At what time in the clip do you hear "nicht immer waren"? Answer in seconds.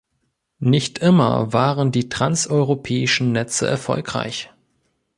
0.57-1.91